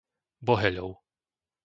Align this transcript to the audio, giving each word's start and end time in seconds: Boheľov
Boheľov 0.45 0.91